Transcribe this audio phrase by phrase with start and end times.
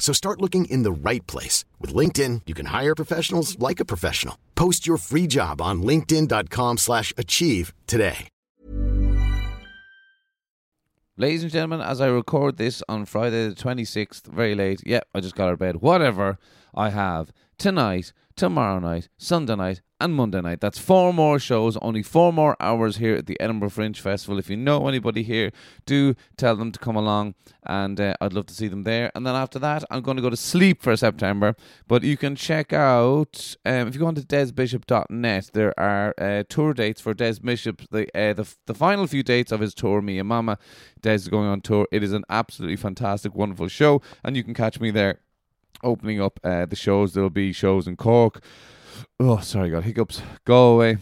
[0.00, 1.64] So start looking in the right place.
[1.78, 4.36] With LinkedIn, you can hire professionals like a professional.
[4.56, 8.26] Post your free job on linkedin.com slash achieve today.
[11.16, 15.20] Ladies and gentlemen, as I record this on Friday the 26th, very late, yep, I
[15.20, 16.38] just got out of bed, whatever,
[16.74, 17.30] I have
[17.60, 20.60] tonight, tomorrow night, Sunday night, and Monday night.
[20.60, 24.38] That's four more shows, only four more hours here at the Edinburgh Fringe Festival.
[24.38, 25.52] If you know anybody here,
[25.84, 27.34] do tell them to come along,
[27.66, 29.12] and uh, I'd love to see them there.
[29.14, 31.54] And then after that, I'm going to go to sleep for September.
[31.86, 36.44] But you can check out, um, if you go on to desbishop.net, there are uh,
[36.48, 40.00] tour dates for Des Bishop, the, uh, the, the final few dates of his tour,
[40.00, 40.56] Me and Mama.
[41.02, 41.86] Des is going on tour.
[41.92, 45.20] It is an absolutely fantastic, wonderful show, and you can catch me there
[45.82, 47.14] opening up uh, the shows.
[47.14, 48.42] There'll be shows in Cork.
[49.18, 50.22] Oh, sorry, got hiccups.
[50.44, 50.98] Galway.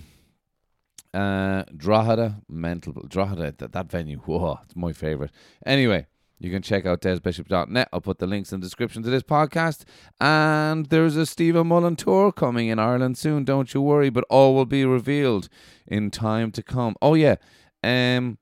[1.15, 5.31] Uh, Drogheda, mental Drogheda, that, that venue, whoa, it's my favorite.
[5.65, 6.07] Anyway,
[6.39, 7.89] you can check out desbishop.net.
[7.93, 9.85] I'll put the links in the description to this podcast.
[10.21, 14.55] And there's a Stephen Mullen tour coming in Ireland soon, don't you worry, but all
[14.55, 15.49] will be revealed
[15.87, 16.95] in time to come.
[17.03, 17.37] Oh, yeah.
[17.83, 18.39] Um,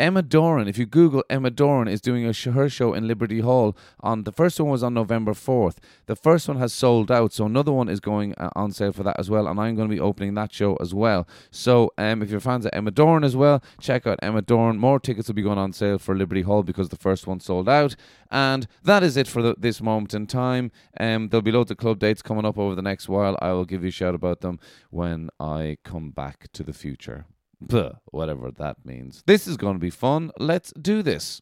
[0.00, 3.40] Emma Doran, if you Google Emma Doran, is doing a sh- her show in Liberty
[3.40, 3.76] Hall.
[4.00, 5.78] On the first one was on November fourth.
[6.06, 9.02] The first one has sold out, so another one is going uh, on sale for
[9.02, 9.46] that as well.
[9.46, 11.28] And I'm going to be opening that show as well.
[11.50, 14.78] So um, if you're fans of Emma Doran as well, check out Emma Doran.
[14.78, 17.68] More tickets will be going on sale for Liberty Hall because the first one sold
[17.68, 17.94] out.
[18.30, 20.72] And that is it for the, this moment in time.
[20.98, 23.36] Um, there'll be loads of club dates coming up over the next while.
[23.42, 27.26] I will give you a shout about them when I come back to the future.
[27.60, 29.22] Buh, whatever that means.
[29.26, 30.30] This is going to be fun.
[30.38, 31.40] Let's do this.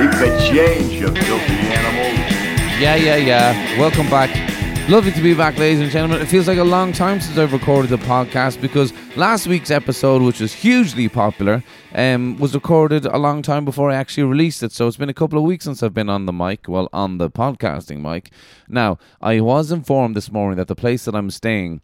[0.00, 2.80] Keep the change, you filthy animals.
[2.80, 3.78] Yeah, yeah, yeah.
[3.78, 4.49] Welcome back.
[4.88, 6.20] Lovely to be back, ladies and gentlemen.
[6.20, 10.20] It feels like a long time since I've recorded a podcast because last week's episode,
[10.20, 11.62] which was hugely popular,
[11.94, 14.72] um, was recorded a long time before I actually released it.
[14.72, 17.18] So it's been a couple of weeks since I've been on the mic, well, on
[17.18, 18.30] the podcasting mic.
[18.68, 21.82] Now, I was informed this morning that the place that I'm staying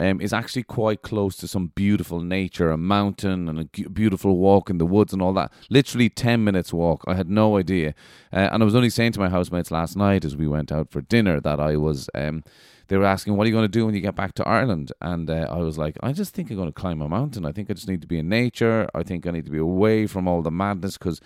[0.00, 4.70] um, is actually quite close to some beautiful nature, a mountain and a beautiful walk
[4.70, 5.52] in the woods and all that.
[5.68, 7.04] Literally 10 minutes walk.
[7.06, 7.94] I had no idea.
[8.32, 10.90] Uh, and I was only saying to my housemates last night as we went out
[10.90, 12.08] for dinner that I was.
[12.14, 12.42] Um,
[12.88, 14.90] they were asking, What are you going to do when you get back to Ireland?
[15.00, 17.46] And uh, I was like, I just think I'm going to climb a mountain.
[17.46, 18.88] I think I just need to be in nature.
[18.94, 21.20] I think I need to be away from all the madness because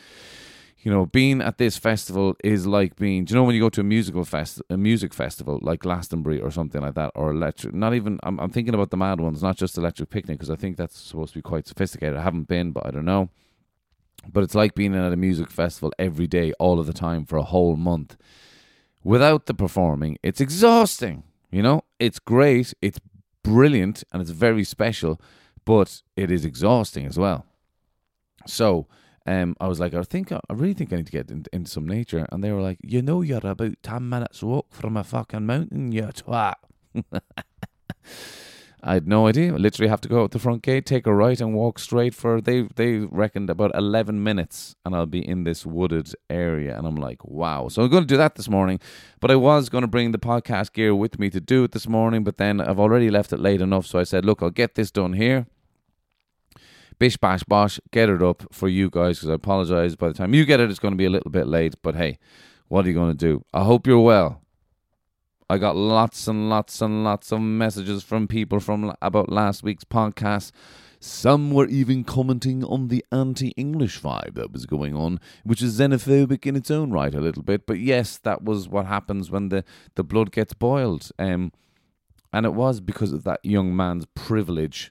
[0.84, 3.24] you know, being at this festival is like being.
[3.24, 6.42] Do you know when you go to a musical fest, a music festival like Glastonbury
[6.42, 7.72] or something like that, or electric?
[7.72, 8.20] Not even.
[8.22, 10.98] I'm, I'm thinking about the mad ones, not just Electric Picnic, because I think that's
[11.00, 12.18] supposed to be quite sophisticated.
[12.18, 13.30] I haven't been, but I don't know.
[14.30, 17.38] But it's like being at a music festival every day, all of the time for
[17.38, 18.18] a whole month,
[19.02, 20.18] without the performing.
[20.22, 21.22] It's exhausting.
[21.50, 23.00] You know, it's great, it's
[23.42, 25.18] brilliant, and it's very special,
[25.64, 27.46] but it is exhausting as well.
[28.46, 28.86] So
[29.26, 31.70] um, I was like, I think I really think I need to get in, into
[31.70, 32.26] some nature.
[32.30, 35.92] And they were like, you know, you're about ten minutes walk from a fucking mountain,
[35.92, 36.54] you twat.
[38.86, 39.54] I had no idea.
[39.54, 42.14] I literally have to go out the front gate, take a right, and walk straight
[42.14, 42.42] for.
[42.42, 46.76] They they reckoned about eleven minutes, and I'll be in this wooded area.
[46.76, 47.68] And I'm like, wow.
[47.68, 48.78] So I'm going to do that this morning.
[49.20, 51.88] But I was going to bring the podcast gear with me to do it this
[51.88, 52.24] morning.
[52.24, 54.90] But then I've already left it late enough, so I said, look, I'll get this
[54.90, 55.46] done here
[56.98, 59.96] bish bash bosh, get it up for you guys because I apologize.
[59.96, 61.74] By the time you get it, it's going to be a little bit late.
[61.82, 62.18] But hey,
[62.68, 63.44] what are you going to do?
[63.52, 64.40] I hope you're well.
[65.48, 69.84] I got lots and lots and lots of messages from people from about last week's
[69.84, 70.52] podcast.
[71.00, 76.46] Some were even commenting on the anti-English vibe that was going on, which is xenophobic
[76.46, 77.66] in its own right a little bit.
[77.66, 79.64] But yes, that was what happens when the,
[79.96, 81.10] the blood gets boiled.
[81.18, 81.52] Um,
[82.32, 84.90] and it was because of that young man's privilege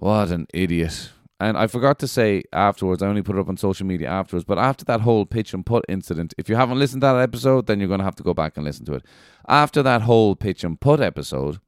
[0.00, 1.10] what an idiot.
[1.38, 4.44] and I forgot to say afterwards, I only put it up on social media afterwards,
[4.44, 7.66] but after that whole pitch and putt incident, if you haven't listened to that episode,
[7.66, 9.04] then you're going to have to go back and listen to it.
[9.46, 11.60] After that whole pitch and putt episode,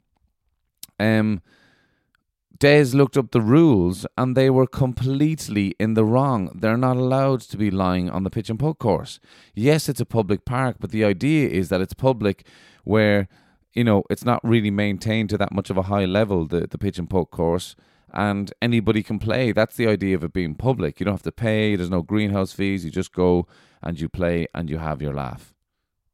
[0.98, 1.42] um,
[2.58, 6.50] Des looked up the rules and they were completely in the wrong.
[6.54, 9.20] They're not allowed to be lying on the pitch and putt course.
[9.54, 12.46] Yes, it's a public park, but the idea is that it's public
[12.84, 13.28] where,
[13.74, 16.78] you know, it's not really maintained to that much of a high level, the, the
[16.78, 17.76] pitch and putt course
[18.12, 19.52] and anybody can play.
[19.52, 21.00] That's the idea of it being public.
[21.00, 21.76] You don't have to pay.
[21.76, 22.84] There's no greenhouse fees.
[22.84, 23.46] You just go
[23.82, 25.54] and you play and you have your laugh.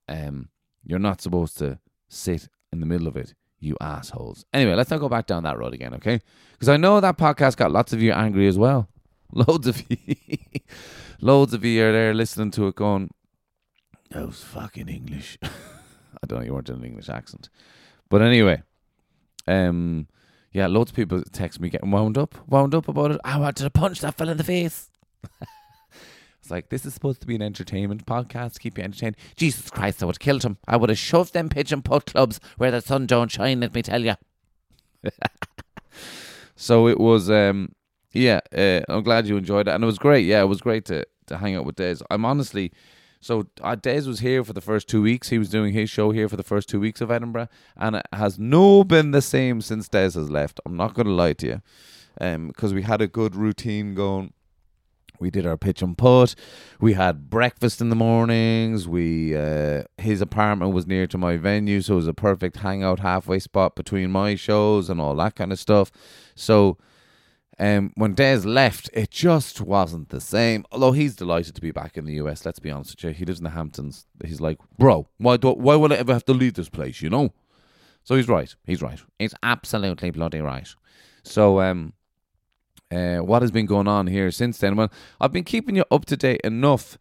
[0.08, 0.48] Um,
[0.84, 1.78] you're not supposed to
[2.08, 4.44] sit in the middle of it, you assholes.
[4.54, 6.20] Anyway, let's not go back down that road again, okay?
[6.52, 8.88] Because I know that podcast got lots of you angry as well.
[9.32, 9.96] Loads of you,
[11.20, 13.10] loads of you are there listening to it, going,
[14.08, 16.44] "That was fucking English." I don't know.
[16.46, 17.50] You weren't in an English accent,
[18.08, 18.62] but anyway,
[19.46, 20.08] um
[20.52, 23.20] yeah, loads of people text me getting wound up, wound up about it.
[23.24, 24.90] I wanted to punch that fella in the face.
[26.40, 29.16] it's like this is supposed to be an entertainment podcast keep you entertained.
[29.36, 30.58] Jesus Christ, I would have killed him.
[30.66, 33.60] I would have shoved them pitch and putt clubs where the sun don't shine.
[33.60, 34.14] Let me tell you.
[36.56, 37.72] so it was, um,
[38.12, 38.40] yeah.
[38.56, 40.24] Uh, I'm glad you enjoyed it, and it was great.
[40.24, 41.98] Yeah, it was great to to hang out with Des.
[42.10, 42.72] I'm honestly
[43.20, 45.28] so uh, Des was here for the first two weeks.
[45.28, 48.06] He was doing his show here for the first two weeks of Edinburgh, and it
[48.12, 50.60] has no been the same since Des has left.
[50.64, 51.62] I'm not going to lie to you,
[52.14, 54.32] because um, we had a good routine going.
[55.20, 56.36] We did our pitch and putt.
[56.80, 58.86] We had breakfast in the mornings.
[58.86, 63.00] We uh, his apartment was near to my venue, so it was a perfect hangout
[63.00, 65.90] halfway spot between my shows and all that kind of stuff.
[66.36, 66.78] So
[67.60, 70.64] um, when Des left, it just wasn't the same.
[70.70, 72.44] Although he's delighted to be back in the US.
[72.44, 74.06] Let's be honest with you, he lives in the Hamptons.
[74.24, 77.02] He's like, bro, why do why would I ever have to leave this place?
[77.02, 77.32] You know.
[78.04, 78.54] So he's right.
[78.64, 79.00] He's right.
[79.18, 80.68] He's absolutely bloody right.
[81.24, 81.92] So um,
[82.90, 84.76] uh, what has been going on here since then?
[84.76, 84.90] Well,
[85.20, 86.96] I've been keeping you up to date enough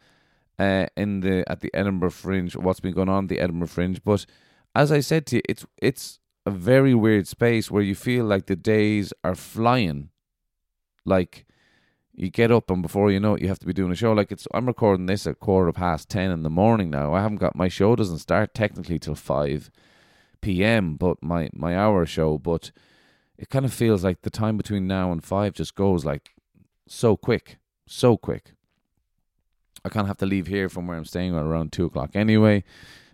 [0.57, 2.55] uh, in the at the Edinburgh Fringe.
[2.55, 4.03] What's been going on at the Edinburgh Fringe?
[4.03, 4.25] But
[4.73, 8.47] as I said to you, it's it's a very weird space where you feel like
[8.47, 10.09] the days are flying
[11.07, 11.45] like
[12.13, 14.11] you get up and before you know it, you have to be doing a show.
[14.11, 17.13] Like it's, I'm recording this at quarter past ten in the morning now.
[17.13, 19.71] I haven't got my show doesn't start technically till five
[20.41, 20.95] p.m.
[20.95, 22.71] But my my hour show, but
[23.37, 26.31] it kind of feels like the time between now and five just goes like
[26.87, 28.53] so quick, so quick.
[29.85, 32.63] I kind of have to leave here from where I'm staying around two o'clock anyway,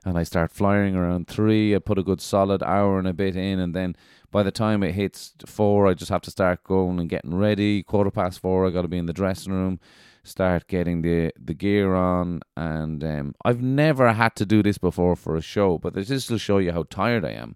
[0.05, 1.75] and I start flying around three.
[1.75, 3.95] I put a good solid hour and a bit in, and then
[4.31, 7.83] by the time it hits four, I just have to start going and getting ready.
[7.83, 9.79] Quarter past four, I got to be in the dressing room,
[10.23, 15.15] start getting the the gear on, and um, I've never had to do this before
[15.15, 17.55] for a show, but this will show you how tired I am.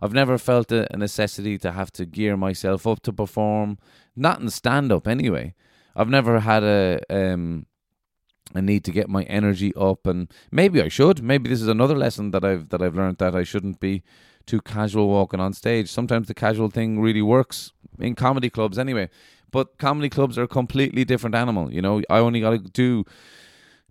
[0.00, 3.78] I've never felt a, necessity to have to gear myself up to perform,
[4.16, 5.54] not in stand up anyway.
[5.94, 7.66] I've never had a um,
[8.54, 11.22] a need to get my energy up, and maybe I should.
[11.22, 14.02] Maybe this is another lesson that I've that I've learned that I shouldn't be
[14.46, 15.90] too casual walking on stage.
[15.90, 19.08] Sometimes the casual thing really works in comedy clubs anyway.
[19.50, 21.72] But comedy clubs are a completely different animal.
[21.72, 23.04] You know, I only got to do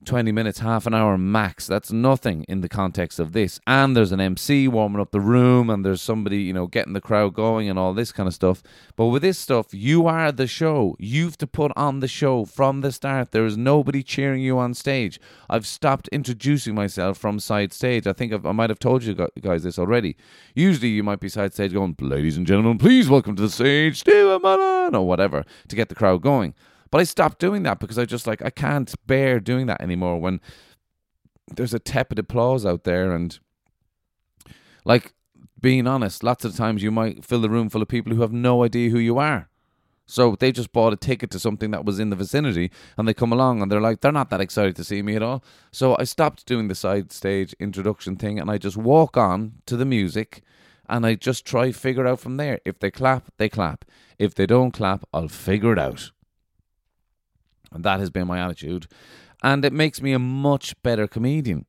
[0.06, 1.68] 20 minutes, half an hour max.
[1.68, 3.60] That's nothing in the context of this.
[3.68, 7.02] And there's an MC warming up the room, and there's somebody, you know, getting the
[7.02, 8.64] crowd going and all this kind of stuff.
[8.96, 10.96] But with this stuff, you are the show.
[11.00, 13.32] You've to put on the show from the start.
[13.32, 15.20] There is nobody cheering you on stage.
[15.50, 18.08] I've stopped introducing myself from side stage.
[18.08, 20.16] I think I've, i might have told you guys this already.
[20.56, 24.00] Usually, you might be side stage going, ladies and gentlemen, please welcome to the stage,
[24.00, 26.56] Steve Mullen, or whatever, to get the crowd going.
[26.92, 30.20] But I stopped doing that because I just like I can't bear doing that anymore
[30.20, 30.42] when
[31.56, 33.40] there's a tepid applause out there and
[34.86, 35.14] like
[35.60, 38.34] being honest, lots of times you might fill the room full of people who have
[38.34, 39.48] no idea who you are.
[40.08, 43.14] So they just bought a ticket to something that was in the vicinity and they
[43.14, 45.44] come along and they're like, they're not that excited to see me at all.
[45.72, 49.78] So I stopped doing the side stage introduction thing and I just walk on to
[49.78, 50.42] the music
[50.90, 52.60] and I just try figure out from there.
[52.66, 53.86] If they clap, they clap.
[54.20, 56.12] If they don't clap, I'll figure it out.
[57.72, 58.88] And that has been my attitude.
[59.44, 61.66] And it makes me a much better comedian.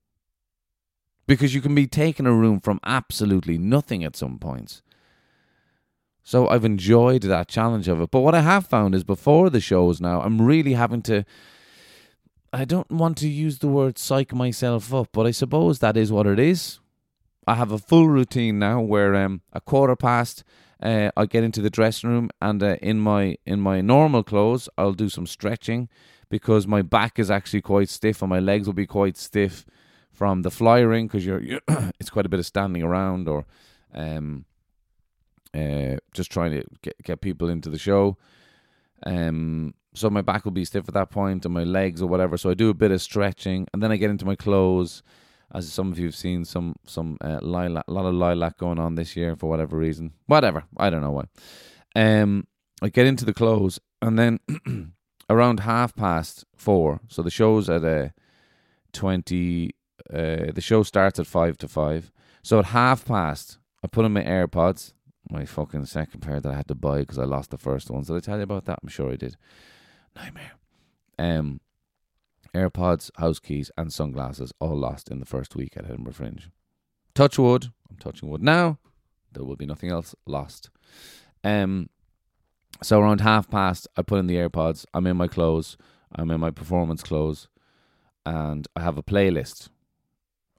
[1.26, 4.82] Because you can be taking a room from absolutely nothing at some points.
[6.25, 8.11] So I've enjoyed that challenge of it.
[8.11, 11.25] But what I have found is before the shows now, I'm really having to.
[12.52, 16.12] I don't want to use the word psych myself up, but I suppose that is
[16.12, 16.80] what it is.
[17.47, 20.44] I have a full routine now where um, a quarter past
[20.82, 24.68] uh, I get into the dressing room and uh, in my in my normal clothes
[24.76, 25.88] I'll do some stretching
[26.28, 29.64] because my back is actually quite stiff and my legs will be quite stiff
[30.10, 31.60] from the fly ring because you're, you're
[32.00, 33.46] it's quite a bit of standing around or
[33.94, 34.44] um
[35.54, 38.16] uh, just trying to get get people into the show.
[39.04, 42.36] Um, so my back will be stiff at that point, and my legs or whatever.
[42.36, 45.02] So I do a bit of stretching, and then I get into my clothes.
[45.54, 48.78] As some of you have seen, some some uh, lilac, a lot of lilac going
[48.78, 50.12] on this year for whatever reason.
[50.26, 51.25] Whatever, I don't know why.
[51.94, 52.47] Um,
[52.80, 54.40] I get into the clothes, and then
[55.30, 57.00] around half past four.
[57.09, 58.09] So the show's at a uh,
[58.92, 59.75] twenty.
[60.12, 62.11] Uh, the show starts at five to five.
[62.42, 64.94] So at half past, I put on my AirPods,
[65.30, 68.09] my fucking second pair that I had to buy because I lost the first ones.
[68.09, 68.78] Did I tell you about that?
[68.82, 69.37] I'm sure I did.
[70.16, 70.52] Nightmare.
[71.18, 71.61] Um,
[72.54, 76.50] AirPods, house keys, and sunglasses all lost in the first week at Edinburgh Fringe.
[77.14, 77.73] Touch wood.
[77.90, 78.78] I'm touching wood now.
[79.32, 80.71] There will be nothing else lost.
[81.42, 81.88] Um,
[82.82, 84.85] so around half past, I put in the AirPods.
[84.92, 85.76] I'm in my clothes.
[86.14, 87.49] I'm in my performance clothes,
[88.26, 89.68] and I have a playlist.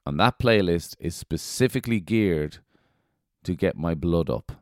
[0.04, 2.58] And that playlist is specifically geared
[3.44, 4.52] to get my blood up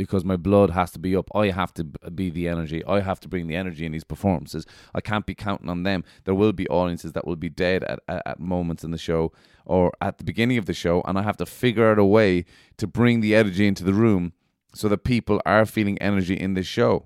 [0.00, 1.28] because my blood has to be up.
[1.34, 2.82] I have to be the energy.
[2.86, 4.64] I have to bring the energy in these performances.
[4.94, 6.04] I can't be counting on them.
[6.24, 9.30] There will be audiences that will be dead at, at, at, moments in the show
[9.66, 12.46] or at the beginning of the show, and I have to figure out a way
[12.78, 14.32] to bring the energy into the room
[14.74, 17.04] so that people are feeling energy in this show.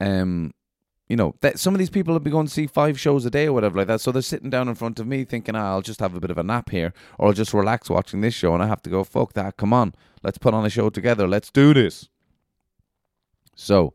[0.00, 0.52] Um,
[1.08, 3.30] you know, that some of these people have been going to see five shows a
[3.30, 4.00] day or whatever like that.
[4.00, 6.30] So they're sitting down in front of me thinking, ah, I'll just have a bit
[6.30, 8.52] of a nap here or I'll just relax watching this show.
[8.52, 11.26] And I have to go, fuck that, come on, let's put on a show together,
[11.26, 12.08] let's do this.
[13.54, 13.94] So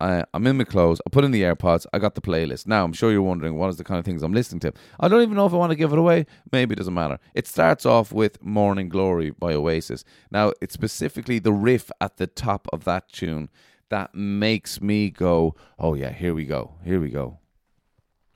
[0.00, 2.66] I, I'm in my clothes, I put in the AirPods, I got the playlist.
[2.66, 4.72] Now, I'm sure you're wondering what is the kind of things I'm listening to.
[5.00, 6.26] I don't even know if I want to give it away.
[6.52, 7.18] Maybe it doesn't matter.
[7.34, 10.04] It starts off with Morning Glory by Oasis.
[10.30, 13.48] Now, it's specifically the riff at the top of that tune
[13.90, 17.38] that makes me go, oh yeah, here we go, here we go,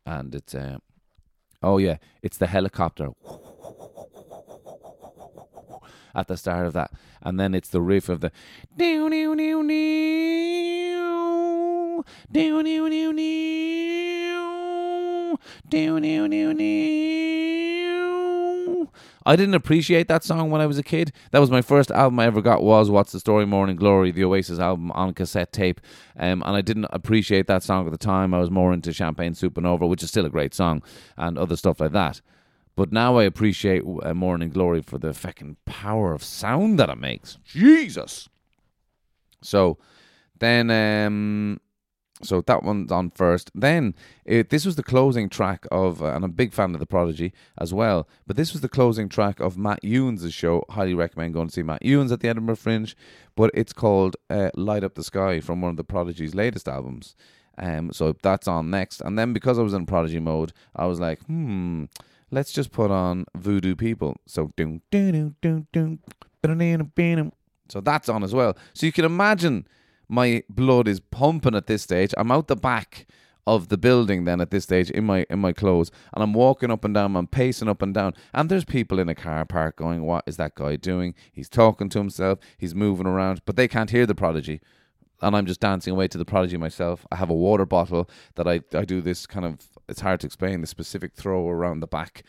[0.06, 0.78] and it's uh,
[1.62, 3.10] oh yeah, it's the helicopter
[6.14, 6.90] at the start of that,
[7.22, 8.30] and then it's the riff of the
[8.76, 9.68] down down down down
[12.32, 12.88] down down
[16.02, 16.56] down down down
[19.24, 21.12] I didn't appreciate that song when I was a kid.
[21.30, 24.24] That was my first album I ever got was What's the Story Morning Glory, the
[24.24, 25.80] Oasis album on cassette tape.
[26.16, 28.34] Um, and I didn't appreciate that song at the time.
[28.34, 30.82] I was more into Champagne Supernova, which is still a great song,
[31.16, 32.20] and other stuff like that.
[32.74, 36.98] But now I appreciate uh, Morning Glory for the fucking power of sound that it
[36.98, 37.38] makes.
[37.44, 38.28] Jesus.
[39.42, 39.78] So
[40.38, 41.60] then um,
[42.22, 43.50] so that one's on first.
[43.54, 46.80] Then it, this was the closing track of, uh, and I'm a big fan of
[46.80, 48.08] the Prodigy as well.
[48.26, 50.64] But this was the closing track of Matt Ewins' show.
[50.70, 52.96] Highly recommend going to see Matt Ewins at the Edinburgh Fringe.
[53.34, 57.14] But it's called uh, "Light Up the Sky" from one of the Prodigy's latest albums.
[57.58, 59.00] Um, so that's on next.
[59.00, 61.84] And then because I was in Prodigy mode, I was like, hmm,
[62.30, 64.16] let's just put on Voodoo People.
[64.26, 64.52] So.
[67.68, 68.56] So that's on as well.
[68.74, 69.66] So you can imagine
[70.12, 72.12] my blood is pumping at this stage.
[72.18, 73.06] I'm out the back
[73.46, 76.70] of the building then at this stage in my in my clothes and I'm walking
[76.70, 79.74] up and down I'm pacing up and down and there's people in a car park
[79.74, 81.14] going what is that guy doing?
[81.32, 84.60] He's talking to himself he's moving around but they can't hear the prodigy
[85.22, 87.04] and I'm just dancing away to the prodigy myself.
[87.10, 90.26] I have a water bottle that I I do this kind of it's hard to
[90.26, 92.22] explain the specific throw around the back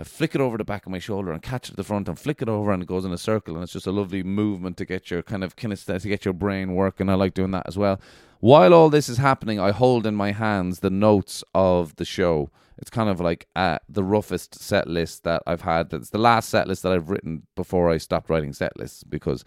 [0.00, 2.08] I flick it over the back of my shoulder and catch it at the front
[2.08, 4.22] and flick it over and it goes in a circle and it's just a lovely
[4.22, 7.08] movement to get your kind of kinesthetic, to get your brain working.
[7.08, 8.00] I like doing that as well.
[8.38, 12.50] While all this is happening, I hold in my hands the notes of the show.
[12.78, 15.92] It's kind of like uh, the roughest set list that I've had.
[15.92, 19.44] It's the last set list that I've written before I stopped writing set lists because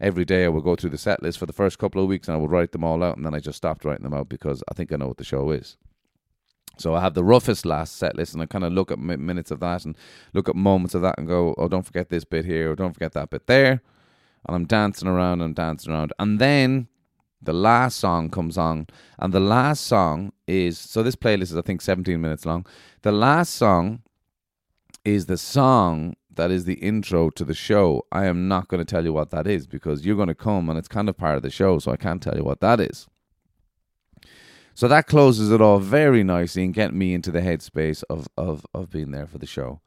[0.00, 2.28] every day I would go through the set list for the first couple of weeks
[2.28, 4.28] and I would write them all out and then I just stopped writing them out
[4.28, 5.76] because I think I know what the show is.
[6.76, 9.50] So I have the roughest last set list, and I kind of look at minutes
[9.50, 9.96] of that and
[10.32, 12.92] look at moments of that and go, oh, don't forget this bit here, or don't
[12.92, 13.82] forget that bit there.
[14.46, 16.12] And I'm dancing around and dancing around.
[16.18, 16.86] And then
[17.42, 18.86] the last song comes on,
[19.18, 22.64] and the last song is so this playlist is, I think, 17 minutes long.
[23.02, 24.02] The last song
[25.04, 28.06] is the song that is the intro to the show.
[28.12, 30.68] I am not going to tell you what that is because you're going to come
[30.68, 32.78] and it's kind of part of the show, so I can't tell you what that
[32.78, 33.08] is.
[34.78, 38.64] So that closes it all very nicely and getting me into the headspace of, of,
[38.72, 39.80] of being there for the show.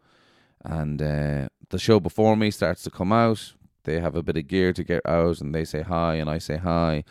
[0.65, 3.53] And uh, the show before me starts to come out.
[3.85, 6.39] They have a bit of gear to get out and they say hi and I
[6.39, 7.05] say hi.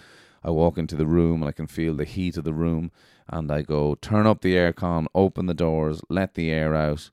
[0.45, 2.91] I walk into the room and I can feel the heat of the room
[3.31, 7.09] and I go turn up the aircon, open the doors, let the air out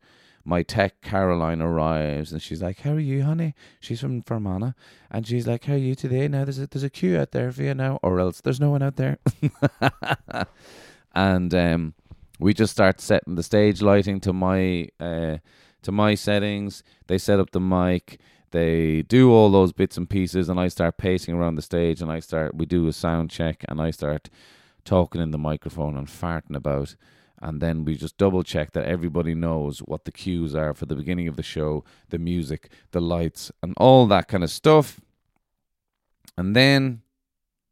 [0.48, 4.72] my tech Caroline arrives and she's like, "How are you, honey?" She's from Fermanagh,
[5.12, 7.51] and she's like, "How are you today?" Now there's a there's a queue out there
[7.51, 9.18] for you now, or else there's no one out there.
[11.13, 11.94] and um,
[12.39, 15.39] we just start setting the stage lighting to my uh,
[15.82, 16.82] to my settings.
[17.08, 18.18] They set up the mic.
[18.51, 22.10] they do all those bits and pieces, and I start pacing around the stage, and
[22.10, 24.30] I start we do a sound check, and I start
[24.86, 26.96] talking in the microphone and farting about.
[27.39, 30.96] And then we just double check that everybody knows what the cues are for the
[30.96, 35.00] beginning of the show, the music, the lights, and all that kind of stuff.
[36.36, 37.01] And then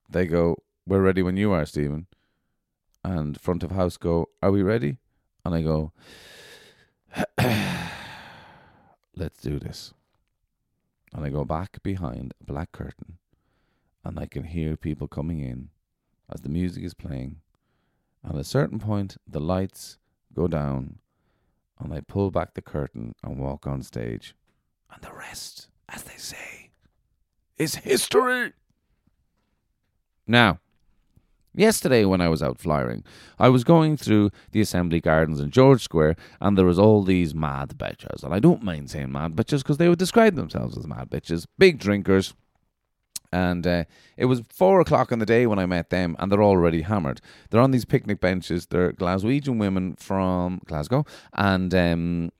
[0.09, 2.05] they go, We're ready when you are, Stephen.
[3.03, 4.97] And front of house go, Are we ready?
[5.43, 5.91] And I go,
[9.15, 9.93] Let's do this.
[11.13, 13.17] And I go back behind a black curtain
[14.03, 15.69] and I can hear people coming in
[16.31, 17.37] as the music is playing.
[18.27, 19.97] At a certain point, the lights
[20.33, 20.99] go down
[21.79, 24.35] and I pull back the curtain and walk on stage.
[24.91, 26.71] And the rest, as they say,
[27.57, 28.53] is history.
[30.27, 30.59] Now,
[31.57, 33.05] Yesterday, when I was out flying,
[33.39, 37.33] I was going through the Assembly Gardens in George Square, and there was all these
[37.33, 38.23] mad bitches.
[38.23, 41.45] And I don't mind saying mad bitches because they would describe themselves as mad bitches,
[41.57, 42.33] big drinkers.
[43.35, 43.83] And uh,
[44.15, 47.19] it was four o'clock in the day when I met them, and they're already hammered.
[47.49, 48.67] They're on these picnic benches.
[48.67, 52.31] They're Glaswegian women from Glasgow, and um,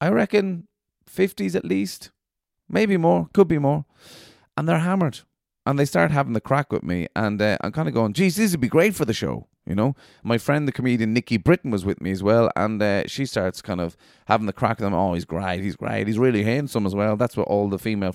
[0.00, 0.66] I reckon
[1.06, 2.10] fifties at least,
[2.68, 3.84] maybe more, could be more.
[4.56, 5.20] And they're hammered
[5.66, 8.36] and they start having the crack with me, and uh, I'm kind of going, "Geez,
[8.36, 9.94] this would be great for the show." You know,
[10.24, 13.60] my friend, the comedian Nikki Britton, was with me as well, and uh, she starts
[13.62, 14.94] kind of having the crack with them.
[14.94, 17.16] Oh, he's great, he's great, he's really handsome as well.
[17.16, 18.14] That's what all the female.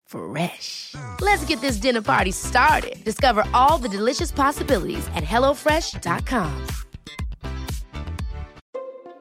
[0.11, 0.95] Fresh.
[1.21, 3.03] Let's get this dinner party started.
[3.03, 6.67] Discover all the delicious possibilities at hellofresh.com.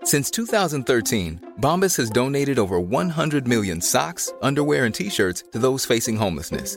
[0.02, 5.84] Since 2013, Bombas has donated over 100 million socks, underwear, and t shirts to those
[5.84, 6.76] facing homelessness.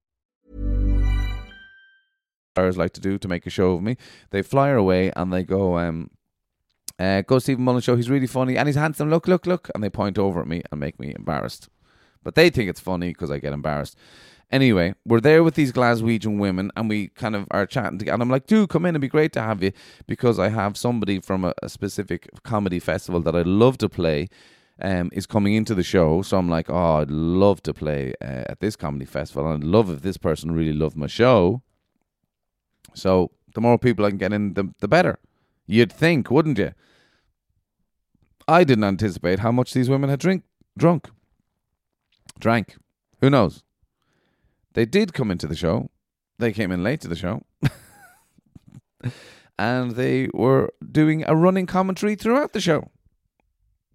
[2.51, 3.97] Stars like to do to make a show of me.
[4.31, 6.09] They fly her away and they go, um,
[6.99, 7.95] uh, go Stephen Mullen show.
[7.95, 9.09] He's really funny and he's handsome.
[9.09, 9.69] Look, look, look.
[9.73, 11.69] And they point over at me and make me embarrassed.
[12.23, 13.97] But they think it's funny because I get embarrassed.
[14.51, 18.15] Anyway, we're there with these Glaswegian women and we kind of are chatting together.
[18.15, 18.91] And I'm like, dude, come in.
[18.91, 19.71] It'd be great to have you
[20.07, 24.27] because I have somebody from a, a specific comedy festival that I'd love to play.
[24.83, 28.45] Um, is coming into the show, so I'm like, oh, I'd love to play uh,
[28.49, 31.61] at this comedy festival, and I'd love if this person really loved my show.
[32.93, 35.19] So the more people I can get in, the, the better.
[35.65, 36.73] You'd think, wouldn't you?
[38.47, 40.43] I didn't anticipate how much these women had drink
[40.77, 41.09] drunk.
[42.39, 42.77] Drank.
[43.21, 43.63] Who knows?
[44.73, 45.89] They did come into the show.
[46.39, 47.43] They came in late to the show.
[49.59, 52.89] and they were doing a running commentary throughout the show.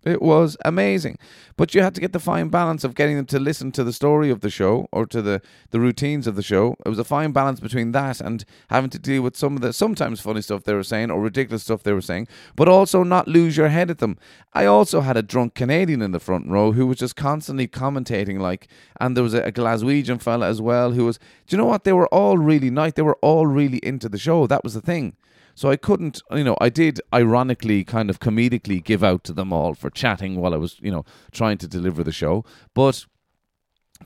[0.07, 1.19] It was amazing.
[1.57, 3.93] But you had to get the fine balance of getting them to listen to the
[3.93, 5.43] story of the show or to the,
[5.73, 6.77] the routines of the show.
[6.87, 9.73] It was a fine balance between that and having to deal with some of the
[9.73, 13.27] sometimes funny stuff they were saying or ridiculous stuff they were saying, but also not
[13.27, 14.17] lose your head at them.
[14.55, 18.39] I also had a drunk Canadian in the front row who was just constantly commentating,
[18.39, 18.69] like,
[19.01, 21.83] and there was a, a Glaswegian fella as well who was, do you know what?
[21.83, 22.93] They were all really nice.
[22.93, 24.47] They were all really into the show.
[24.47, 25.17] That was the thing.
[25.57, 29.55] So I couldn't, you know, I did ironically, kind of comedically give out to them
[29.55, 32.45] all for chatting while I was, you know, trying to deliver the show.
[32.75, 33.07] But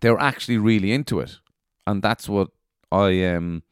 [0.01, 1.39] they were actually really into it.
[1.89, 2.51] And that's what
[2.93, 3.65] I um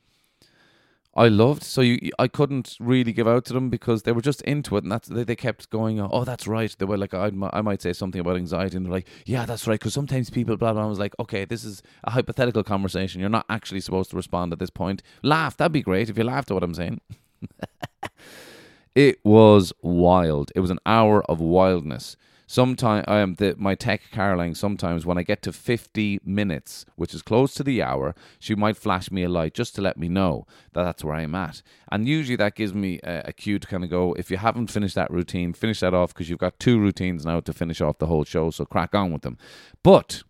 [1.14, 1.62] I loved.
[1.62, 4.83] So you, I couldn't really give out to them because they were just into it,
[4.83, 6.01] and that's they, they kept going.
[6.01, 6.75] Oh, that's right.
[6.77, 9.69] They were like, I, I might say something about anxiety, and they're like, Yeah, that's
[9.69, 9.79] right.
[9.79, 10.83] Because sometimes people, blah blah.
[10.83, 13.21] I was like, Okay, this is a hypothetical conversation.
[13.21, 15.01] You're not actually supposed to respond at this point.
[15.23, 15.57] Laugh.
[15.57, 17.01] That'd be great if you laughed at what I'm saying.
[18.94, 20.51] it was wild.
[20.55, 22.16] It was an hour of wildness.
[22.51, 24.55] Sometimes um, the, my tech Caroline.
[24.55, 28.79] Sometimes when I get to fifty minutes, which is close to the hour, she might
[28.79, 31.61] flash me a light just to let me know that that's where I'm at.
[31.92, 34.14] And usually that gives me a, a cue to kind of go.
[34.14, 37.40] If you haven't finished that routine, finish that off because you've got two routines now
[37.40, 38.51] to finish off the whole show.
[38.51, 39.37] So crack on with them.
[39.83, 40.22] But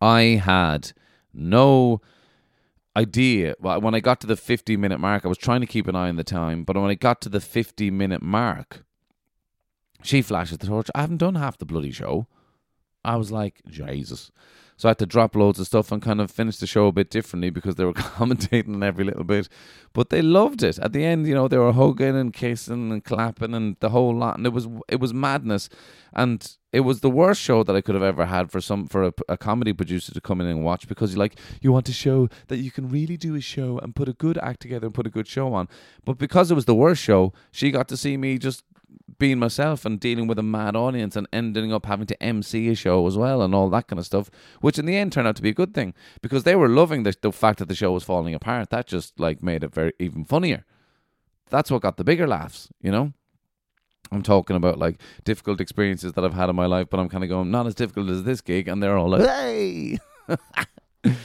[0.00, 0.92] I had
[1.34, 2.00] no
[2.96, 3.54] idea.
[3.58, 6.08] When I got to the 50 minute mark, I was trying to keep an eye
[6.08, 8.84] on the time, but when I got to the 50 minute mark,
[10.02, 10.88] she flashes the torch.
[10.94, 12.26] I haven't done half the bloody show.
[13.04, 14.30] I was like, Jesus.
[14.76, 16.92] So I had to drop loads of stuff and kind of finish the show a
[16.92, 19.48] bit differently because they were commentating every little bit.
[19.92, 20.78] But they loved it.
[20.80, 24.12] At the end, you know, they were hugging and kissing and clapping and the whole
[24.12, 24.38] lot.
[24.38, 25.68] And it was it was madness.
[26.12, 29.04] And it was the worst show that I could have ever had for some for
[29.04, 31.92] a, a comedy producer to come in and watch because you like you want to
[31.92, 34.94] show that you can really do a show and put a good act together and
[34.94, 35.68] put a good show on.
[36.04, 38.64] But because it was the worst show, she got to see me just
[39.18, 42.74] being myself and dealing with a mad audience and ending up having to MC a
[42.74, 45.36] show as well and all that kind of stuff, which in the end turned out
[45.36, 47.92] to be a good thing because they were loving the, the fact that the show
[47.92, 48.70] was falling apart.
[48.70, 50.64] That just like made it very even funnier.
[51.50, 53.12] That's what got the bigger laughs, you know.
[54.10, 57.24] I'm talking about like difficult experiences that I've had in my life, but I'm kind
[57.24, 59.98] of going not as difficult as this gig, and they're all like, "Hey."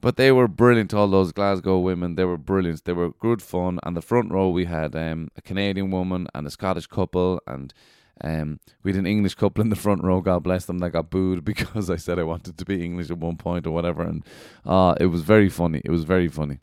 [0.00, 2.14] But they were brilliant, all those Glasgow women.
[2.14, 2.84] They were brilliant.
[2.84, 3.80] They were good fun.
[3.82, 7.40] And the front row, we had um, a Canadian woman and a Scottish couple.
[7.46, 7.74] And
[8.22, 11.10] um, we had an English couple in the front row, God bless them, that got
[11.10, 14.02] booed because I said I wanted to be English at one point or whatever.
[14.02, 14.24] And
[14.64, 15.82] uh, it was very funny.
[15.84, 16.60] It was very funny.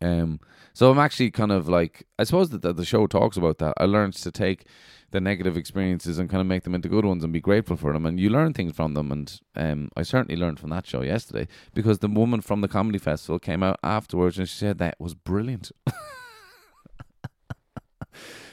[0.00, 0.40] Um,
[0.72, 3.74] so I'm actually kind of like, I suppose that the show talks about that.
[3.76, 4.66] I learned to take
[5.10, 7.92] the negative experiences and kind of make them into good ones and be grateful for
[7.92, 8.06] them.
[8.06, 9.10] And you learn things from them.
[9.10, 12.98] And um, I certainly learned from that show yesterday because the woman from the comedy
[12.98, 15.72] festival came out afterwards and she said that was brilliant.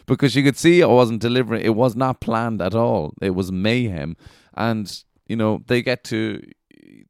[0.07, 1.63] because you could see I wasn't delivering.
[1.63, 3.13] It was not planned at all.
[3.21, 4.17] It was mayhem.
[4.55, 6.41] And, you know, they get to,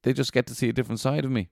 [0.04, 1.48] they just get to see a different side of me.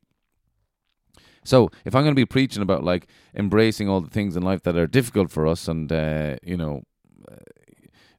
[1.46, 4.64] So if I'm going to be preaching about like embracing all the things in life
[4.64, 6.84] that are difficult for us and, uh, you know,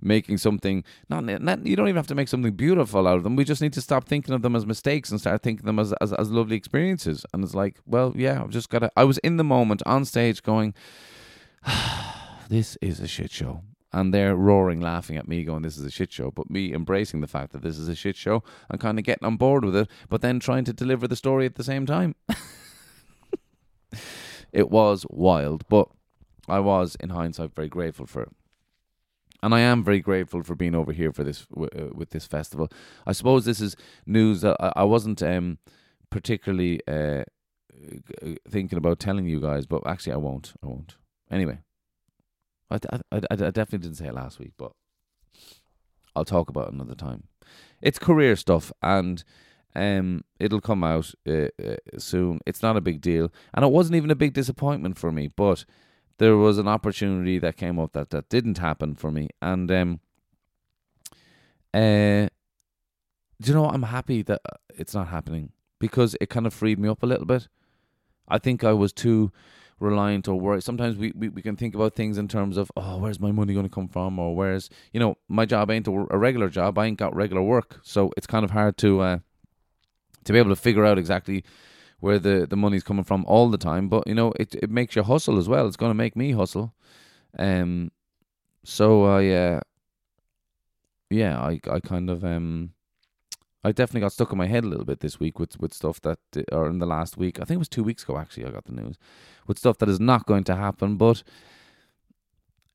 [0.01, 3.37] making something not, not you don't even have to make something beautiful out of them.
[3.37, 5.93] We just need to stop thinking of them as mistakes and start thinking them as
[6.01, 7.25] as, as lovely experiences.
[7.33, 8.91] And it's like, well, yeah, I've just got to.
[8.97, 10.75] I was in the moment on stage going,
[12.49, 13.63] this is a shit show.
[13.93, 16.31] And they're roaring, laughing at me, going, This is a shit show.
[16.31, 19.25] But me embracing the fact that this is a shit show and kind of getting
[19.25, 22.15] on board with it, but then trying to deliver the story at the same time.
[24.53, 25.89] it was wild, but
[26.49, 28.33] I was, in hindsight, very grateful for it
[29.43, 32.69] and I am very grateful for being over here for this uh, with this festival.
[33.07, 35.59] I suppose this is news that I, wasn't um,
[36.11, 37.25] particularly uh,
[38.49, 40.55] thinking about telling you guys, but actually I won't.
[40.63, 40.97] I won't.
[41.31, 41.59] Anyway,
[42.71, 44.73] I, I, I, I definitely didn't say it last week, but
[46.15, 47.25] I'll talk about it another time.
[47.83, 49.23] It's career stuff, and
[49.77, 52.41] um, it'll come out uh, uh, soon.
[52.47, 55.65] It's not a big deal, and it wasn't even a big disappointment for me, but
[56.19, 59.29] there was an opportunity that came up that, that didn't happen for me.
[59.43, 60.01] And um,
[61.75, 62.29] uh,
[63.41, 66.79] do you know, I'm happy that uh, it's not happening because it kind of freed
[66.79, 67.49] me up a little bit.
[68.29, 69.31] I think I was too
[69.79, 70.63] reliant or worried.
[70.63, 73.53] Sometimes we, we, we can think about things in terms of, oh, where's my money
[73.53, 74.19] going to come from?
[74.19, 76.79] Or where's, you know, my job ain't a, a regular job.
[76.79, 77.81] I ain't got regular work.
[77.83, 79.19] So it's kind of hard to, uh,
[80.27, 81.43] to be able to figure out exactly
[82.01, 83.89] where the, the money's coming from all the time.
[83.89, 85.67] But you know, it it makes you hustle as well.
[85.67, 86.75] It's going to make me hustle.
[87.39, 87.91] Um,
[88.65, 89.61] so I uh,
[91.11, 92.73] yeah, I I kind of um.
[93.65, 96.01] I definitely got stuck in my head a little bit this week with with stuff
[96.03, 96.21] that,
[96.53, 98.47] or in the last week, I think it was two weeks ago actually.
[98.47, 98.97] I got the news
[99.49, 100.97] with stuff that is not going to happen.
[100.97, 101.25] But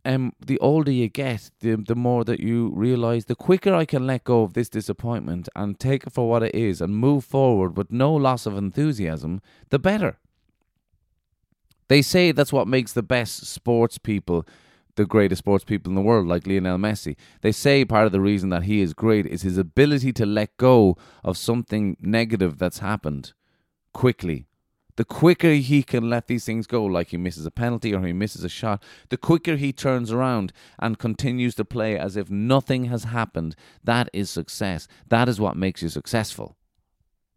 [0.03, 4.07] um, the older you get, the the more that you realize, the quicker I can
[4.07, 7.77] let go of this disappointment and take it for what it is and move forward
[7.77, 10.17] with no loss of enthusiasm, the better.
[11.87, 14.47] They say that's what makes the best sports people
[14.95, 17.15] the greatest sports people in the world, like Lionel Messi.
[17.41, 20.57] They say part of the reason that he is great is his ability to let
[20.57, 23.33] go of something negative that's happened
[23.93, 24.47] quickly
[24.95, 28.13] the quicker he can let these things go, like he misses a penalty or he
[28.13, 32.85] misses a shot, the quicker he turns around and continues to play as if nothing
[32.85, 34.87] has happened, that is success.
[35.07, 36.57] That is what makes you successful.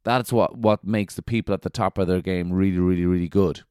[0.05, 3.29] That's what, what makes the people at the top of their game really, really, really
[3.29, 3.63] good.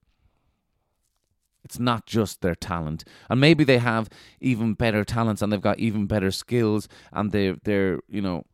[1.63, 3.05] It's not just their talent.
[3.29, 4.09] And maybe they have
[4.41, 8.45] even better talents and they've got even better skills and they're, they're you know,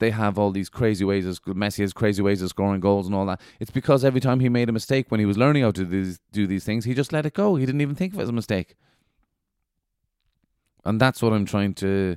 [0.00, 3.14] they have all these crazy ways of Messi has crazy ways of scoring goals and
[3.14, 3.40] all that.
[3.60, 6.04] It's because every time he made a mistake when he was learning how to do
[6.04, 7.56] these, do these things, he just let it go.
[7.56, 8.74] He didn't even think of it as a mistake.
[10.84, 12.16] And that's what I'm trying to.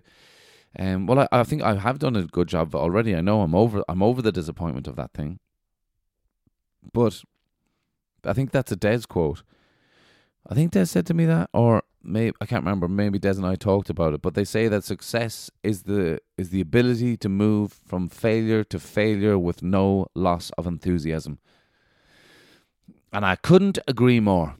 [0.77, 3.15] Um, well, I, I think I have done a good job already.
[3.15, 3.83] I know I'm over.
[3.87, 5.39] I'm over the disappointment of that thing.
[6.93, 7.21] But
[8.25, 9.43] I think that's a Des quote.
[10.47, 12.87] I think Des said to me that, or maybe I can't remember.
[12.87, 16.49] Maybe Des and I talked about it, but they say that success is the is
[16.51, 21.39] the ability to move from failure to failure with no loss of enthusiasm.
[23.11, 24.55] And I couldn't agree more.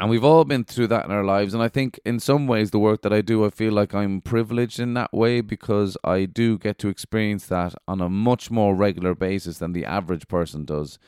[0.00, 1.54] And we've all been through that in our lives.
[1.54, 4.20] And I think in some ways, the work that I do, I feel like I'm
[4.20, 8.76] privileged in that way because I do get to experience that on a much more
[8.76, 11.00] regular basis than the average person does.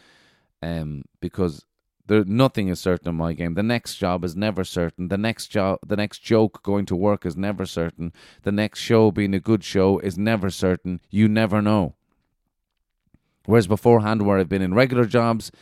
[0.60, 1.66] Um, because
[2.10, 3.54] there, nothing is certain in my game.
[3.54, 5.06] The next job is never certain.
[5.06, 8.12] The next job, the next joke going to work is never certain.
[8.42, 11.00] The next show being a good show is never certain.
[11.08, 11.94] You never know.
[13.46, 15.52] Whereas beforehand, where I've been in regular jobs,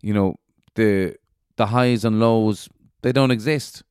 [0.00, 0.36] you know,
[0.76, 1.16] the
[1.56, 2.70] the highs and lows
[3.02, 3.82] they don't exist,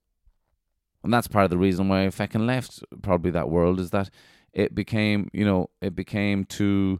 [1.03, 4.09] and that's part of the reason why I fucking left probably that world is that
[4.53, 6.99] it became, you know, it became too,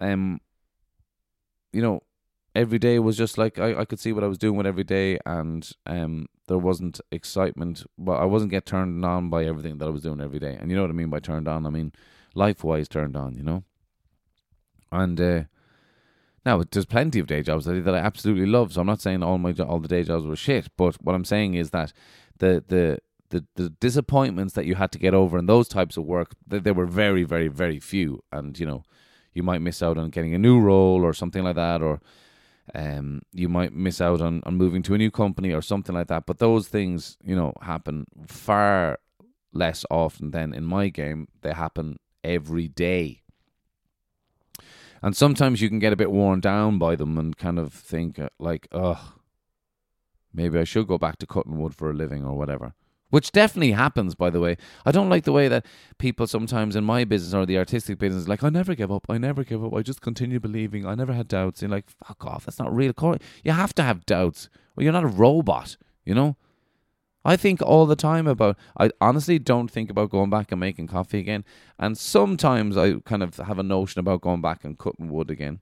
[0.00, 0.40] um,
[1.74, 2.00] you know,
[2.56, 4.84] every day was just like I, I could see what I was doing with every
[4.84, 9.86] day and um there wasn't excitement well I wasn't get turned on by everything that
[9.86, 10.56] I was doing every day.
[10.58, 11.66] And you know what I mean by turned on?
[11.66, 11.92] I mean
[12.34, 13.62] life wise turned on you know?
[14.90, 15.42] And uh
[16.46, 19.02] now there's plenty of day jobs that, I- that I absolutely love so I'm not
[19.02, 21.92] saying all my all the day jobs were shit but what I'm saying is that
[22.38, 22.98] the the
[23.30, 26.60] the, the disappointments that you had to get over in those types of work they,
[26.60, 28.22] they were very very very few.
[28.32, 28.84] And you know
[29.34, 32.00] you might miss out on getting a new role or something like that or
[32.74, 36.08] um, you might miss out on, on moving to a new company or something like
[36.08, 36.26] that.
[36.26, 38.98] But those things, you know, happen far
[39.52, 41.28] less often than in my game.
[41.42, 43.22] They happen every day.
[45.02, 48.18] And sometimes you can get a bit worn down by them and kind of think,
[48.18, 48.98] uh, like, ugh,
[50.32, 52.74] maybe I should go back to cutting wood for a living or whatever.
[53.10, 54.56] Which definitely happens, by the way.
[54.84, 55.64] I don't like the way that
[55.98, 59.16] people sometimes in my business or the artistic business, like, I never give up, I
[59.16, 61.62] never give up, I just continue believing, I never had doubts.
[61.62, 62.92] And like, fuck off, that's not real.
[63.44, 64.48] You have to have doubts.
[64.74, 66.36] Well, you're not a robot, you know?
[67.24, 70.86] I think all the time about, I honestly don't think about going back and making
[70.86, 71.44] coffee again.
[71.78, 75.60] And sometimes I kind of have a notion about going back and cutting wood again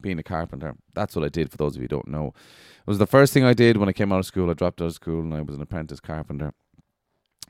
[0.00, 0.74] being a carpenter.
[0.94, 2.28] That's what I did for those of you who don't know.
[2.28, 4.50] It was the first thing I did when I came out of school.
[4.50, 6.52] I dropped out of school and I was an apprentice carpenter.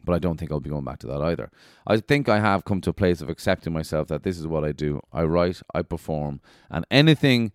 [0.05, 1.51] But I don't think I'll be going back to that either.
[1.87, 4.65] I think I have come to a place of accepting myself that this is what
[4.65, 5.01] I do.
[5.13, 7.53] I write, I perform, and anything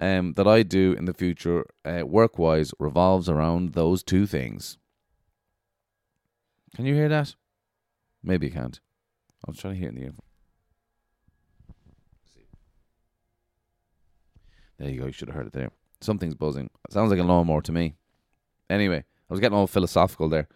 [0.00, 4.78] um, that I do in the future, uh, work wise, revolves around those two things.
[6.76, 7.34] Can you hear that?
[8.22, 8.78] Maybe you can't.
[9.46, 10.27] I'll try to hear it in the earphone.
[14.78, 15.06] There you go.
[15.06, 15.70] You should have heard it there.
[16.00, 16.70] Something's buzzing.
[16.90, 17.94] sounds like a lawnmower to me.
[18.70, 20.48] Anyway, I was getting all philosophical there.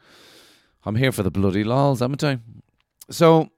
[0.85, 2.39] I'm here for the bloody lols, haven't I?
[3.11, 3.51] So,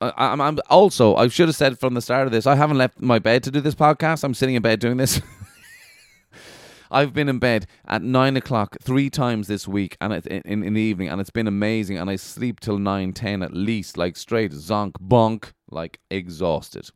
[0.00, 1.16] I, I'm, I'm also.
[1.16, 2.46] I should have said from the start of this.
[2.46, 4.24] I haven't left my bed to do this podcast.
[4.24, 5.20] I'm sitting in bed doing this.
[6.90, 10.74] I've been in bed at nine o'clock three times this week, and it, in in
[10.74, 11.96] the evening, and it's been amazing.
[11.96, 16.90] And I sleep till nine ten at least, like straight zonk bonk, like exhausted.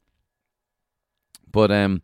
[1.50, 2.02] But um,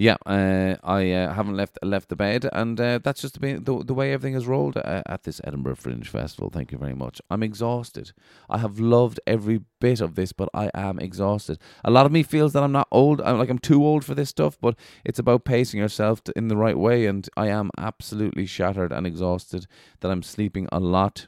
[0.00, 3.84] yeah, uh, I uh, haven't left left the bed, and uh, that's just been the,
[3.84, 6.48] the way everything has rolled uh, at this Edinburgh Fringe Festival.
[6.48, 7.20] Thank you very much.
[7.30, 8.12] I'm exhausted.
[8.48, 11.58] I have loved every bit of this, but I am exhausted.
[11.84, 13.20] A lot of me feels that I'm not old.
[13.20, 16.56] I'm like I'm too old for this stuff, but it's about pacing yourself in the
[16.56, 19.66] right way, and I am absolutely shattered and exhausted.
[20.00, 21.26] That I'm sleeping a lot.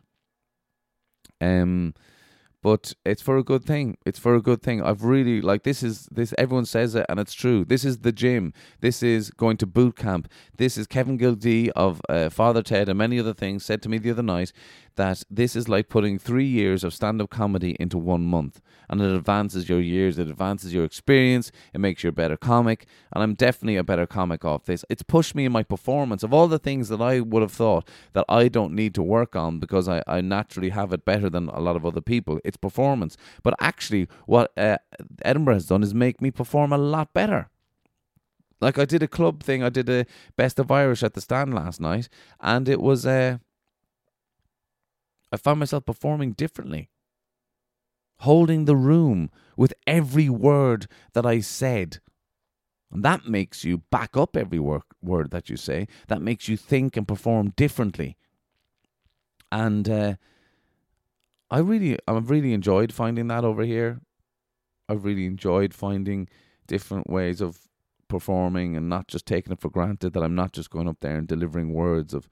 [1.42, 1.92] Um
[2.62, 3.96] but it's for a good thing.
[4.06, 4.82] It's for a good thing.
[4.82, 7.64] I've really like this is this everyone says it and it's true.
[7.64, 8.52] This is the gym.
[8.80, 10.28] This is going to boot camp.
[10.56, 13.98] This is Kevin Gildea of uh, Father Ted and many other things said to me
[13.98, 14.52] the other night
[14.96, 19.10] that this is like putting 3 years of stand-up comedy into 1 month and it
[19.10, 23.32] advances your years, it advances your experience, it makes you a better comic and I'm
[23.32, 24.84] definitely a better comic off this.
[24.90, 27.88] It's pushed me in my performance of all the things that I would have thought
[28.12, 31.48] that I don't need to work on because I, I naturally have it better than
[31.48, 32.38] a lot of other people.
[32.60, 33.16] Performance.
[33.42, 34.78] But actually, what uh,
[35.24, 37.48] Edinburgh has done is make me perform a lot better.
[38.60, 39.62] Like I did a club thing.
[39.62, 42.08] I did a best of Irish at the stand last night,
[42.40, 43.04] and it was.
[43.04, 43.38] Uh,
[45.32, 46.90] I found myself performing differently,
[48.18, 52.00] holding the room with every word that I said.
[52.92, 55.88] And that makes you back up every word, word that you say.
[56.08, 58.18] That makes you think and perform differently.
[59.50, 60.14] And uh,
[61.52, 64.00] I really, I've really enjoyed finding that over here.
[64.88, 66.30] I've really enjoyed finding
[66.66, 67.68] different ways of
[68.08, 71.18] performing and not just taking it for granted that I'm not just going up there
[71.18, 72.26] and delivering words of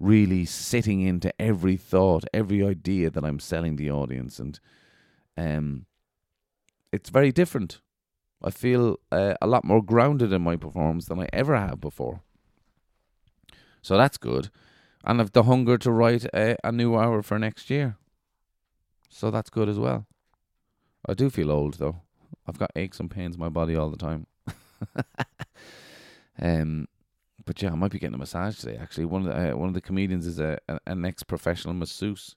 [0.00, 4.58] really sitting into every thought, every idea that I'm selling the audience, and
[5.36, 5.86] um,
[6.90, 7.80] it's very different.
[8.42, 12.22] I feel uh, a lot more grounded in my performance than I ever have before.
[13.82, 14.50] So that's good.
[15.04, 17.98] And I've the hunger to write a, a new hour for next year.
[19.12, 20.06] So that's good as well.
[21.06, 22.00] I do feel old though.
[22.46, 24.26] I've got aches and pains in my body all the time.
[26.40, 26.88] um,
[27.44, 28.78] but yeah, I might be getting a massage today.
[28.80, 31.74] Actually, one of the uh, one of the comedians is a, a an ex professional
[31.74, 32.36] masseuse.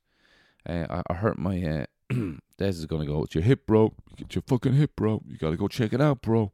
[0.68, 1.64] Uh, I, I hurt my.
[1.64, 1.86] Uh,
[2.60, 3.24] is gonna go.
[3.24, 3.94] It's your hip, bro.
[4.18, 5.22] Get your fucking hip, bro.
[5.28, 6.52] You gotta go check it out, bro.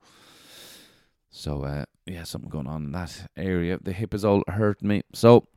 [1.31, 3.79] So uh, yeah, something going on in that area.
[3.81, 5.01] The hip is all hurt me.
[5.13, 5.47] So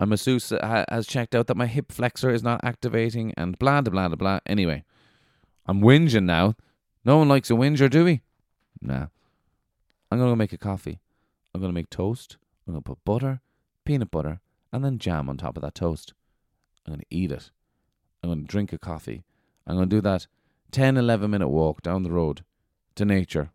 [0.00, 4.08] a masseuse has checked out that my hip flexor is not activating, and blah blah
[4.08, 4.40] blah blah.
[4.46, 4.84] Anyway,
[5.66, 6.54] I'm whinging now.
[7.04, 8.22] No one likes a whinger, do we?
[8.80, 9.06] Nah.
[10.10, 11.00] I'm gonna go make a coffee.
[11.54, 12.36] I'm gonna make toast.
[12.66, 13.40] I'm gonna put butter,
[13.84, 14.40] peanut butter,
[14.72, 16.14] and then jam on top of that toast.
[16.86, 17.50] I'm gonna eat it.
[18.22, 19.24] I'm gonna drink a coffee.
[19.66, 20.26] I'm gonna do that
[20.72, 22.44] 10, 11 minute walk down the road
[22.96, 23.50] to nature.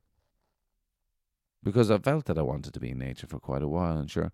[1.64, 4.10] Because I felt that I wanted to be in nature for quite a while, and
[4.10, 4.32] sure,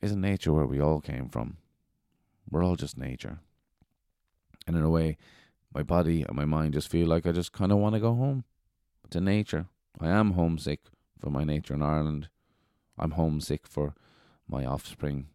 [0.00, 1.56] isn't nature where we all came from?
[2.50, 3.40] We're all just nature.
[4.66, 5.16] And in a way,
[5.74, 8.14] my body and my mind just feel like I just kind of want to go
[8.14, 8.44] home
[9.10, 9.66] to nature.
[10.00, 10.80] I am homesick
[11.18, 12.28] for my nature in Ireland.
[12.98, 13.94] I'm homesick for
[14.48, 15.28] my offspring,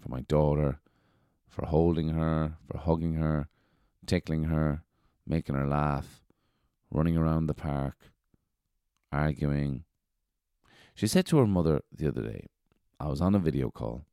[0.00, 0.80] for my daughter,
[1.48, 3.48] for holding her, for hugging her,
[4.06, 4.82] tickling her,
[5.26, 6.22] making her laugh,
[6.90, 7.96] running around the park,
[9.12, 9.84] arguing.
[10.94, 12.46] She said to her mother the other day,
[12.98, 14.06] I was on a video call,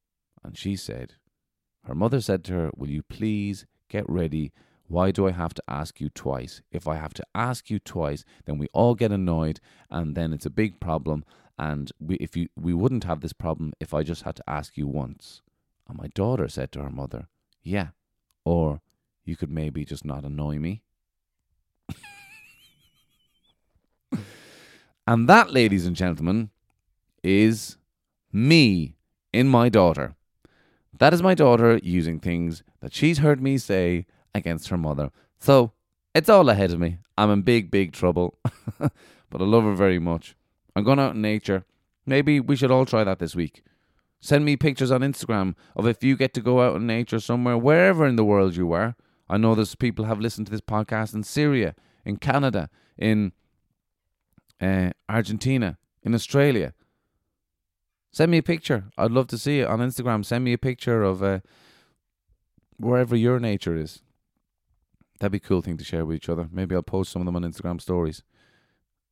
[0.44, 1.16] and she said,
[1.86, 4.52] her mother said to her, Will you please get ready?
[4.88, 6.62] Why do I have to ask you twice?
[6.72, 10.46] If I have to ask you twice, then we all get annoyed, and then it's
[10.46, 11.24] a big problem.
[11.58, 14.78] And we, if you, we wouldn't have this problem if I just had to ask
[14.78, 15.42] you once.
[15.88, 17.28] And my daughter said to her mother,
[17.64, 17.90] Yeah,
[18.44, 18.82] or
[19.24, 20.82] you could maybe just not annoy me.
[25.08, 26.50] and that, ladies and gentlemen,
[27.24, 27.78] is
[28.32, 28.96] me
[29.34, 30.16] in my daughter.
[30.98, 35.12] That is my daughter using things that she's heard me say against her mother.
[35.40, 35.72] So
[36.14, 37.00] it's all ahead of me.
[37.18, 38.38] I'm in big, big trouble.
[38.80, 40.36] but I love her very much.
[40.76, 41.66] I'm going out in nature.
[42.06, 43.64] Maybe we should all try that this week.
[44.20, 47.58] Send me pictures on Instagram of if you get to go out in nature somewhere,
[47.58, 48.96] wherever in the world you are.
[49.28, 51.74] I know there's people have listened to this podcast in Syria,
[52.06, 53.32] in Canada, in
[54.60, 56.74] uh, Argentina, in Australia.
[58.12, 58.86] Send me a picture.
[58.98, 60.26] I'd love to see it on Instagram.
[60.26, 61.40] Send me a picture of uh,
[62.78, 64.02] wherever your nature is.
[65.20, 66.50] That'd be a cool thing to share with each other.
[66.52, 68.24] Maybe I'll post some of them on Instagram stories.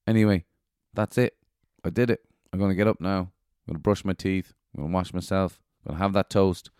[0.08, 0.46] Anyway,
[0.94, 1.36] that's it.
[1.84, 2.22] I did it.
[2.52, 3.20] I'm going to get up now.
[3.20, 4.54] I'm going to brush my teeth.
[4.74, 5.60] I'm going to wash myself.
[5.86, 6.72] I'm going to have that toast.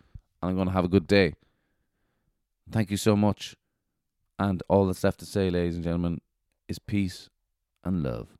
[0.42, 1.34] And I'm going to have a good day.
[2.70, 3.56] Thank you so much.
[4.38, 6.20] And all that's left to say, ladies and gentlemen,
[6.68, 7.30] is peace
[7.84, 8.39] and love.